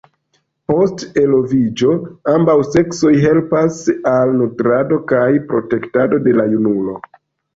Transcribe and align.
Post 0.69 1.01
eloviĝo, 1.23 1.91
ambaŭ 2.35 2.55
seksoj 2.69 3.11
helpas 3.25 3.77
al 4.13 4.33
nutrado 4.39 4.99
kaj 5.13 5.27
protektado 5.53 6.23
de 6.29 6.33
la 6.41 6.47
junulo. 6.55 6.97